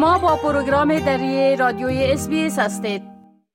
شما 0.00 0.18
با 0.18 0.36
پروگرام 0.36 0.98
دری 0.98 1.56
رادیوی 1.56 2.04
اس 2.04 2.58
هستید. 2.58 3.02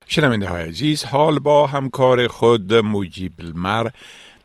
شنونده 0.07 0.47
های 0.47 0.63
عزیز 0.63 1.03
حال 1.03 1.39
با 1.39 1.67
همکار 1.67 2.27
خود 2.27 2.73
مجیب 2.73 3.33
المر. 3.39 3.89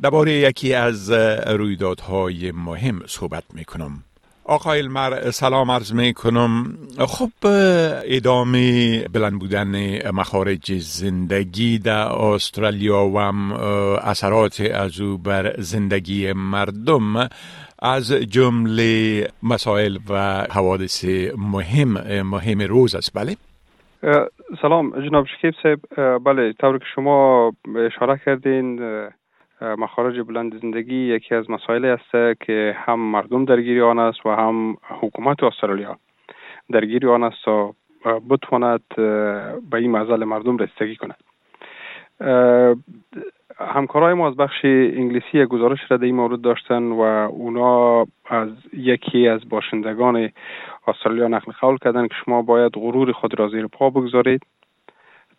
درباره 0.02 0.32
یکی 0.32 0.74
از 0.74 1.10
رویدادهای 1.46 2.52
مهم 2.52 3.02
صحبت 3.06 3.44
می 3.54 3.64
کنم 3.64 4.04
آقای 4.44 4.80
المر 4.80 5.30
سلام 5.30 5.70
عرض 5.70 5.92
می 5.92 6.14
کنم 6.14 6.78
خب 7.08 7.30
ادامه 8.04 8.98
بلند 9.08 9.38
بودن 9.38 9.98
مخارج 10.10 10.78
زندگی 10.78 11.78
در 11.78 12.12
استرالیا 12.12 13.06
و 13.06 13.18
اثرات 14.02 14.60
از 14.60 15.00
او 15.00 15.18
بر 15.18 15.54
زندگی 15.58 16.32
مردم 16.32 17.28
از 17.82 18.12
جمله 18.12 19.26
مسائل 19.42 19.98
و 20.10 20.14
حوادث 20.50 21.04
مهم 21.38 22.22
مهم 22.22 22.60
روز 22.60 22.94
است. 22.94 23.18
بله. 23.18 23.36
سلام 24.62 25.00
جناب 25.08 25.26
شکیب 25.26 25.54
صاحب. 25.62 25.80
بله 26.24 26.52
طور 26.52 26.78
که 26.78 26.84
شما 26.94 27.52
اشاره 27.76 28.20
کردین 28.26 28.80
مخارج 29.62 30.20
بلند 30.20 30.60
زندگی 30.60 31.14
یکی 31.14 31.34
از 31.34 31.50
مسائل 31.50 31.84
است 31.84 32.40
که 32.46 32.74
هم 32.76 33.00
مردم 33.00 33.44
درگیری 33.44 33.80
آن 33.80 33.98
است 33.98 34.26
و 34.26 34.28
هم 34.28 34.76
حکومت 35.00 35.42
استرالیا 35.42 35.98
درگیری 36.70 37.08
آن 37.08 37.22
است 37.22 37.36
تا 37.44 37.74
بتواند 38.30 38.82
به 39.70 39.74
این 39.74 39.90
مزل 39.90 40.24
مردم 40.24 40.56
رسیدگی 40.56 40.96
کند. 40.96 41.16
همکارای 43.60 44.14
ما 44.14 44.28
از 44.28 44.36
بخش 44.36 44.64
انگلیسی 44.64 45.38
یک 45.38 45.48
گزارش 45.48 45.78
را 45.88 45.96
در 45.96 46.04
این 46.04 46.14
مورد 46.14 46.40
داشتن 46.40 46.82
و 46.82 47.00
اونا 47.00 48.06
از 48.26 48.48
یکی 48.72 49.28
از 49.28 49.48
باشندگان 49.48 50.30
استرالیا 50.88 51.28
نقل 51.28 51.52
قول 51.60 51.78
کردن 51.78 52.08
که 52.08 52.14
شما 52.24 52.42
باید 52.42 52.72
غرور 52.74 53.12
خود 53.12 53.38
را 53.38 53.48
زیر 53.48 53.66
پا 53.66 53.90
بگذارید 53.90 54.42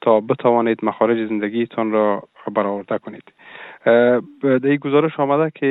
تا 0.02 0.19
بتوانید 0.19 0.86
مخارج 0.86 1.28
زندگیتان 1.28 1.91
را 1.91 2.23
برآورده 2.55 2.97
کنید. 2.97 3.23
در 4.41 4.67
این 4.67 4.75
گزارش 4.75 5.19
آمده 5.19 5.52
که 5.56 5.67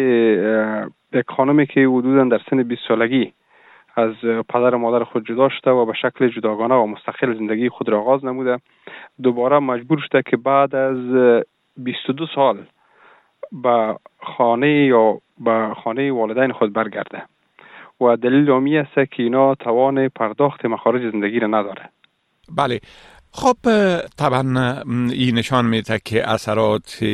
یک 1.12 1.25
خانمی 1.29 1.67
که 1.67 1.81
حدودا 1.81 2.25
در 2.25 2.41
سن 2.51 2.62
20 2.62 2.83
سالگی 2.89 3.33
از 3.97 4.14
پدر 4.48 4.75
و 4.75 4.79
مادر 4.79 5.05
خود 5.05 5.27
جدا 5.27 5.48
شده 5.48 5.70
و 5.70 5.87
به 5.87 5.92
شکل 5.92 6.29
جداگانه 6.29 6.75
و 6.75 6.87
مستقل 6.87 7.39
زندگی 7.39 7.69
خود 7.69 7.89
را 7.89 8.01
آغاز 8.01 8.25
نموده 8.25 8.59
دوباره 9.23 9.59
مجبور 9.59 9.98
شده 9.98 10.23
که 10.31 10.37
بعد 10.37 10.75
از 10.75 10.98
22 11.77 12.27
سال 12.35 12.67
به 13.53 13.97
خانه 14.37 14.87
یا 14.87 15.21
به 15.39 15.75
خانه 15.85 16.13
والدین 16.13 16.53
خود 16.53 16.73
برگرده 16.73 17.23
و 18.01 18.17
دلیل 18.17 18.51
آمی 18.51 18.79
است 18.79 18.95
که 18.95 19.23
اینا 19.23 19.55
توان 19.55 20.09
پرداخت 20.09 20.65
مخارج 20.65 21.13
زندگی 21.13 21.41
را 21.41 21.47
نداره. 21.47 21.91
بله. 22.57 22.81
خب 23.33 23.57
طبعا 24.19 24.83
این 25.11 25.39
نشان 25.39 25.67
میده 25.67 25.98
که 26.05 26.31
اثرات 26.31 27.05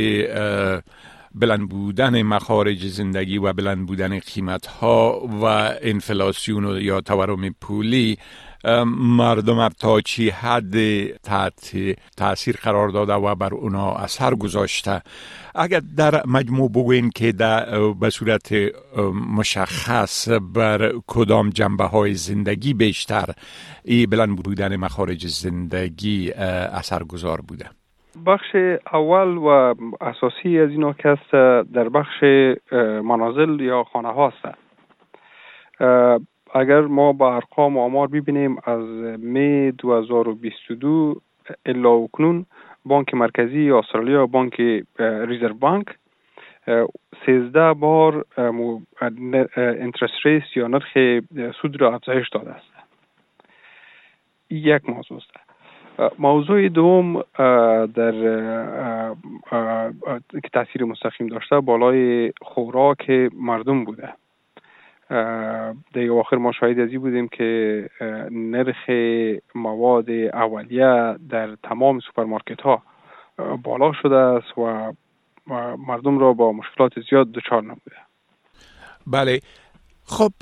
بلند 1.35 1.69
بودن 1.69 2.23
مخارج 2.23 2.87
زندگی 2.87 3.39
و 3.39 3.53
بلند 3.53 3.87
بودن 3.87 4.19
قیمت 4.19 4.67
ها 4.67 5.29
و 5.43 5.45
انفلاسیون 5.83 6.81
یا 6.81 7.01
تورم 7.01 7.55
پولی 7.61 8.19
مردم 9.19 9.69
تا 9.69 10.01
چی 10.01 10.31
حد 10.31 11.07
تحت 11.07 11.77
تاثیر 12.17 12.57
قرار 12.63 12.89
داده 12.89 13.13
و 13.13 13.35
بر 13.35 13.55
اونا 13.55 13.93
اثر 13.93 14.35
گذاشته. 14.35 15.03
اگر 15.55 15.81
در 15.97 16.23
مجموع 16.27 16.71
بگوین 16.71 17.11
که 17.11 17.33
در 17.33 17.93
به 18.01 18.11
صورت 18.11 18.55
مشخص 19.37 20.29
بر 20.55 20.93
کدام 21.07 21.51
جنبه 21.51 21.85
های 21.85 22.15
زندگی 22.15 22.75
بیشتر 22.75 23.27
ای 23.85 24.07
بلند 24.07 24.37
بودن 24.43 24.77
مخارج 24.77 25.27
زندگی 25.27 26.33
اثر 26.73 27.03
گذار 27.05 27.41
بوده. 27.49 27.67
بخش 28.27 28.57
اول 28.93 29.37
و 29.37 29.75
اساسی 30.01 30.59
از 30.59 30.71
اینا 30.71 30.93
که 30.93 31.17
در 31.75 31.89
بخش 31.89 32.23
منازل 33.05 33.61
یا 33.61 33.85
خانه 33.93 34.09
هاست 34.09 34.45
اگر 36.55 36.81
ما 36.81 37.13
با 37.13 37.37
ارقام 37.37 37.77
و 37.77 37.81
آمار 37.81 38.07
ببینیم 38.07 38.57
از 38.65 38.85
می 39.19 39.73
2022 39.73 41.21
الا 41.67 41.93
اکنون 41.93 42.47
بانک 42.85 43.15
مرکزی 43.15 43.71
استرالیا 43.71 44.27
بانک 44.27 44.61
ریزرو 44.99 45.55
بانک 45.55 45.87
سیزده 47.27 47.73
بار 47.73 48.25
انترست 49.57 50.15
ریس 50.25 50.43
یا 50.57 50.67
نرخ 50.67 50.99
سود 51.63 51.81
را 51.81 51.95
افزایش 51.95 52.29
داده 52.29 52.51
است. 52.51 52.73
یک 54.51 54.89
موضوع 54.89 55.19
است. 55.19 55.31
موضوع 56.19 56.69
دوم 56.69 57.23
در 57.87 58.13
که 60.33 60.49
تاثیر 60.53 60.85
مستقیم 60.85 61.27
داشته 61.27 61.61
بالای 61.61 62.33
خوراک 62.43 63.11
مردم 63.35 63.85
بوده. 63.85 64.13
در 65.11 66.11
آخر 66.13 66.37
ما 66.37 66.53
شاهد 66.53 66.81
ازی 66.81 66.99
بودیم 66.99 67.29
که 67.29 67.91
نرخ 68.31 68.91
مواد 69.55 70.11
اولیه 70.11 71.17
در 71.31 71.57
تمام 71.63 72.01
سوپرمارکت 72.01 72.61
ها 72.61 72.83
بالا 73.63 73.93
شده 74.03 74.17
است 74.17 74.59
و 74.59 74.93
مردم 75.89 76.19
را 76.19 76.33
با 76.33 76.53
مشکلات 76.53 76.93
زیاد 77.11 77.33
دچار 77.33 77.63
نموده 77.63 77.97
بله. 79.07 79.41
خب 80.09 80.33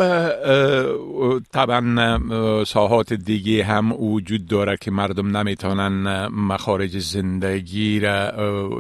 طبعا 1.53 2.65
ساحات 2.65 3.13
دیگه 3.13 3.65
هم 3.65 3.93
وجود 3.93 4.47
داره 4.47 4.77
که 4.81 4.91
مردم 4.91 5.37
نمی‌تونن 5.37 6.27
مخارج 6.27 6.99
زندگی 6.99 8.01
را 8.01 8.33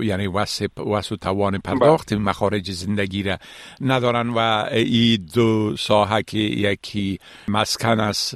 یعنی 0.03 0.27
وسط 0.27 0.71
و 0.79 1.01
توان 1.17 1.59
پرداخت 1.59 2.15
بله. 2.15 2.23
مخارج 2.23 2.71
زندگی 2.71 3.23
را 3.23 3.39
ندارن 3.81 4.29
و 4.29 4.39
این 4.73 5.29
دو 5.35 5.77
ساحه 5.77 6.23
که 6.23 6.39
یکی 6.39 7.19
مسکن 7.49 8.01
است 8.01 8.35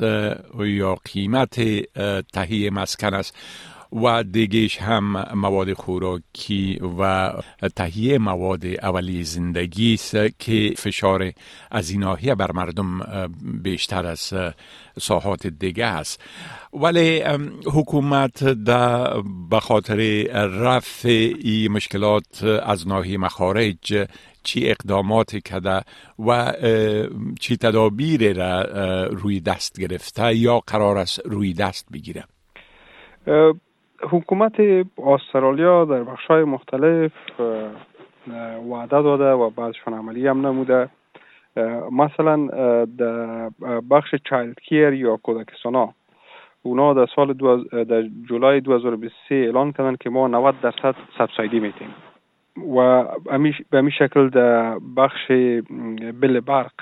یا 0.59 0.95
قیمت 1.13 1.61
تهیه 2.33 2.71
مسکن 2.71 3.15
است 3.15 3.35
و 3.93 4.23
دیگهش 4.23 4.77
هم 4.77 5.25
مواد 5.35 5.73
خوراکی 5.73 6.81
و 6.99 7.33
تهیه 7.77 8.19
مواد 8.19 8.67
اولی 8.67 9.25
زندگی 9.25 9.95
است 9.95 10.17
که 10.39 10.75
فشار 10.77 11.33
از 11.71 11.91
این 11.91 12.01
ناحیه 12.01 12.35
بر 12.35 12.53
مردم 12.53 13.01
بیشتر 13.63 14.07
از 14.07 14.33
ساحات 14.99 15.47
دیگه 15.47 15.87
است. 15.87 16.21
ولی 16.73 17.23
حکومت 17.67 18.45
در 18.45 19.21
به 19.51 19.61
خاطر 19.61 19.97
رفع 20.47 21.33
این 21.39 21.73
مشکلات 21.73 22.45
از 22.45 22.89
ناحیه 22.89 23.19
مخارج 23.19 24.09
چی 24.43 24.71
اقدامات 24.71 25.37
کرده 25.37 25.83
و 26.27 26.53
چی 27.41 27.57
تدابیر 27.57 28.33
را 28.33 28.63
روی 29.07 29.41
دست 29.41 29.81
گرفته 29.81 30.37
یا 30.37 30.61
قرار 30.67 30.99
است 30.99 31.21
روی 31.25 31.53
دست 31.53 31.87
بگیره؟ 31.93 32.25
حکومت 34.03 34.61
استرالیا 34.99 35.85
در 35.85 36.05
های 36.29 36.45
مختلف 36.45 37.13
وعده 38.69 39.03
داده 39.03 39.33
و 39.33 39.51
بعضشان 39.51 39.95
عملی 39.95 40.27
هم 40.27 40.47
نموده. 40.47 40.89
مثلا 41.93 42.47
در 42.99 43.51
بخش 43.91 44.15
چایلد 44.25 44.61
کیر 44.61 44.93
یا 44.93 45.17
کودکستانا 45.17 45.95
اونا 46.63 46.95
در 46.95 47.07
سال 47.17 47.33
در 47.85 48.03
جولای 48.29 48.61
2023 48.61 49.35
اعلان 49.35 49.73
کردن 49.73 49.97
که 50.01 50.11
ما 50.11 50.29
90 50.29 50.55
درصد 50.63 50.95
سبسایدی 51.19 51.61
میتیم 51.61 51.95
و 52.77 53.05
به 53.71 53.81
می 53.81 53.91
شکل 53.93 54.29
در 54.29 54.79
بخش 54.97 55.27
بل 56.21 56.41
برق 56.41 56.73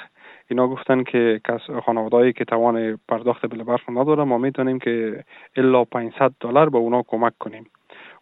اینا 0.49 0.69
گفتن 0.69 1.03
که 1.03 1.41
کس 1.49 1.71
خانوادهایی 1.85 2.33
که 2.33 2.45
توان 2.45 2.99
پرداخت 3.09 3.47
بل 3.47 3.63
برق 3.63 3.81
نداره 3.89 4.25
ما 4.25 4.39
می‌تونیم 4.39 4.79
که 4.79 5.25
الا 5.57 5.85
500 5.85 6.33
دلار 6.41 6.71
به 6.71 6.79
اونا 6.79 7.03
کمک 7.09 7.33
کنیم. 7.39 7.67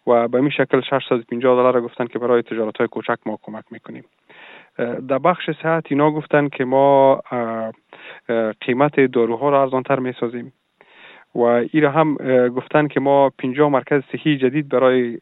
و 0.06 0.28
به 0.28 0.38
این 0.38 0.50
شکل 0.50 0.80
650 0.80 1.56
دلار 1.56 1.80
گفتن 1.80 2.06
که 2.06 2.18
برای 2.18 2.42
تجارت 2.42 2.76
های 2.78 2.88
کوچک 2.88 3.18
ما 3.26 3.38
کمک 3.42 3.64
می‌کنیم. 3.70 4.04
در 5.08 5.18
بخش 5.18 5.50
صحت 5.62 5.84
اینا 5.90 6.10
گفتن 6.10 6.48
که 6.48 6.64
ما 6.64 7.20
قیمت 8.60 9.00
داروها 9.00 9.50
را 9.50 9.62
ارزانتر 9.62 9.98
می‌سازیم. 9.98 10.52
و 11.34 11.42
ایرا 11.42 11.90
هم 11.90 12.14
گفتن 12.48 12.88
که 12.88 13.00
ما 13.00 13.30
50 13.38 13.68
مرکز 13.68 14.02
صحی 14.12 14.36
جدید 14.36 14.68
برای 14.68 15.18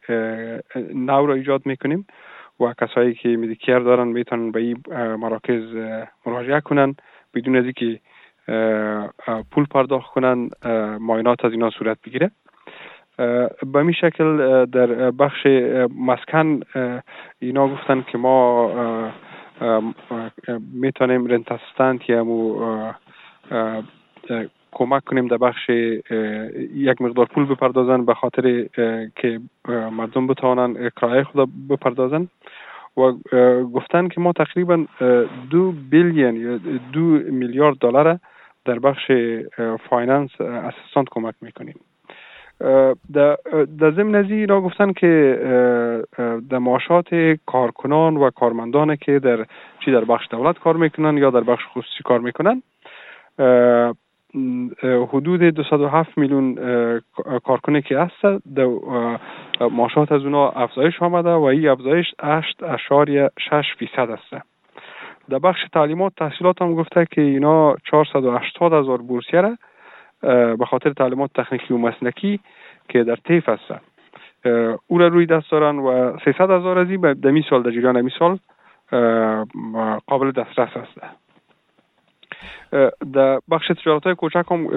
نو 0.93 1.25
را 1.25 1.33
ایجاد 1.33 1.65
می‌کنیم. 1.65 2.05
و 2.59 2.73
کسایی 2.81 3.13
که 3.13 3.29
میدیکیر 3.29 3.79
دارن 3.79 4.07
می‌تونن 4.07 4.51
به 4.51 4.59
این 4.59 4.83
مراکز 5.15 5.75
مراجعه 6.25 6.61
کنن. 6.61 6.95
بدون 7.33 7.55
از 7.55 7.63
اینکه 7.63 7.99
پول 9.51 9.65
پرداخت 9.65 10.13
کنن 10.13 10.49
ماینات 10.99 11.45
از 11.45 11.51
اینا 11.51 11.69
صورت 11.69 11.97
بگیره. 12.05 12.31
به 13.73 13.83
می 13.83 13.93
شکل 13.93 14.65
در 14.65 15.11
بخش 15.11 15.47
مسکن 15.99 16.59
اینا 17.39 17.67
گفتن 17.67 18.01
که 18.11 18.17
ما 18.17 18.71
می‌تونیم 20.73 21.25
rent 21.25 21.51
assistance 21.51 22.09
یا 22.09 22.23
مو 22.23 22.91
کمک 24.71 25.03
کنیم 25.03 25.27
در 25.27 25.37
بخش 25.37 25.69
یک 25.69 27.01
مقدار 27.01 27.25
پول 27.25 27.45
بپردازن 27.45 28.05
به 28.05 28.13
خاطر 28.13 28.65
که 29.15 29.39
مردم 29.67 30.27
بتوانن 30.27 30.89
کرایه 30.89 31.23
خود 31.23 31.49
بپردازن. 31.69 32.27
و 32.97 33.11
گفتن 33.63 34.07
که 34.07 34.21
ما 34.21 34.31
تقریبا 34.33 34.85
دو 35.49 35.71
billion 35.71 36.35
یا 36.35 36.59
دو 36.93 37.01
میلیارد 37.31 37.77
دلار 37.77 38.19
در 38.65 38.79
بخش 38.79 39.11
finance 39.89 40.41
assistance 40.41 41.07
کمک 41.11 41.35
می‌کنیم. 41.41 41.75
در 43.79 43.91
ضمن 43.91 44.15
از 44.15 44.31
اینا 44.31 44.61
گفتن 44.61 44.93
که 44.93 45.39
در 46.49 46.57
معاشات 46.57 47.37
کارکنان 47.45 48.17
و 48.17 48.29
کارمندان 48.29 48.95
که 48.95 49.19
در 49.19 49.45
چی 49.79 49.91
در 49.91 50.05
بخش 50.05 50.27
دولت 50.29 50.59
کار 50.59 50.77
می‌کنن 50.77 51.17
یا 51.17 51.29
در 51.29 51.41
بخش 51.41 51.63
خصوصی 51.73 52.03
کار 52.03 52.19
می‌کنن 52.19 52.61
حدود 54.83 55.41
207 55.43 56.17
میلیون 56.17 56.55
کارکنی 57.43 57.81
که 57.81 57.99
هست 57.99 58.21
در 58.55 58.67
معاشات 59.61 60.11
از 60.11 60.23
اونا 60.23 60.49
افزایش 60.49 61.01
آمده 61.01 61.29
و 61.29 61.43
این 61.43 61.69
افزایش 61.69 62.13
8 62.21 62.63
اشاری 62.63 63.29
6 63.39 63.73
فیصد 63.77 64.09
است. 64.09 64.45
در 65.29 65.39
بخش 65.39 65.59
تعلیمات 65.73 66.13
تحصیلات 66.17 66.61
هم 66.61 66.75
گفته 66.75 67.07
که 67.11 67.21
اینا 67.21 67.75
480 67.91 68.73
هزار 68.73 69.01
بورسیه 69.01 69.57
به 70.57 70.65
خاطر 70.69 70.93
تعلیمات 70.93 71.29
تکنیکی 71.33 71.73
و 71.73 71.77
مسلکی 71.77 72.39
که 72.89 73.03
در 73.03 73.15
تیف 73.15 73.49
هست 73.49 73.81
او 74.87 74.97
را 74.97 75.07
روی 75.07 75.25
دست 75.25 75.51
دارن 75.51 75.79
و 75.79 76.17
300 76.25 76.51
هزار 76.51 76.79
از 76.79 76.89
این 76.89 77.13
در 77.13 77.41
سال 77.49 77.63
در 77.63 77.71
جریان 77.71 78.01
می 78.01 78.11
سال 78.19 78.39
قابل 80.07 80.31
دسترس 80.31 80.69
است. 80.77 81.23
در 83.13 83.39
بخش 83.51 83.67
تجارت 83.67 84.03
های 84.03 84.15
کوچک 84.15 84.43
هم 84.51 84.67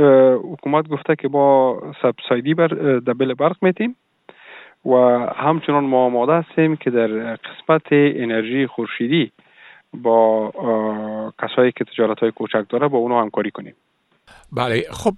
حکومت 0.52 0.88
گفته 0.88 1.17
که 1.17 1.29
با 1.29 1.82
سبسایدی 2.02 2.55
بر 2.55 2.67
در 2.99 3.12
بل 3.12 3.34
برق 3.34 3.56
میتیم. 3.62 3.96
و 4.87 4.94
همچنان 5.37 5.85
ما 5.85 6.05
آماده 6.05 6.33
هستیم 6.33 6.77
که 6.77 6.91
در 6.91 7.06
قسمت 7.37 7.87
انرژی 7.93 8.67
خورشیدی 8.67 9.33
با 9.94 10.53
کسایی 11.43 11.73
که 11.73 11.85
تجارت 11.85 12.19
های 12.19 12.31
کوچک 12.31 12.65
داره 12.69 12.88
با 12.88 12.99
اونو 12.99 13.21
همکاری 13.21 13.50
کنیم. 13.50 13.75
بله 14.53 14.85
خب 14.91 15.15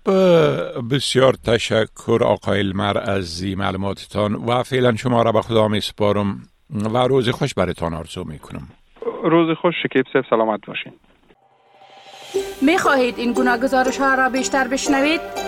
بسیار 0.90 1.32
تشکر 1.32 2.18
آقای 2.24 2.60
المر 2.60 2.98
از 2.98 3.44
معلوماتتان 3.56 4.34
و 4.34 4.62
فعلا 4.62 4.96
شما 4.96 5.22
را 5.22 5.32
به 5.32 5.42
خدا 5.42 5.68
می 5.68 5.80
سپارم 5.80 6.42
و 6.94 6.98
روز 6.98 7.28
خوش 7.28 7.54
برتان 7.54 7.94
آرزو 7.94 8.24
می 8.24 8.38
کنم 8.38 8.68
روز 9.22 9.56
خوش 9.56 9.74
شکیب 9.82 10.04
سیف 10.12 10.24
سلامت 10.30 10.66
باشین. 10.66 10.92
می 12.62 12.78
خواهید 12.78 13.14
این 13.18 13.32
گونه 13.32 13.58
گزارش 13.58 13.98
ها 13.98 14.14
را 14.14 14.28
بیشتر 14.28 14.68
بشنوید؟ 14.68 15.47